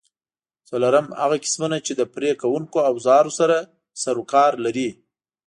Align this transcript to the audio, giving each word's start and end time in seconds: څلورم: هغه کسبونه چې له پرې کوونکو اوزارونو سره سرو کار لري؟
څلورم: 0.69 1.07
هغه 1.21 1.37
کسبونه 1.43 1.77
چې 1.85 1.91
له 1.99 2.05
پرې 2.13 2.29
کوونکو 2.41 2.77
اوزارونو 2.91 3.37
سره 3.39 3.55
سرو 4.01 4.23
کار 4.33 4.51
لري؟ 4.65 4.89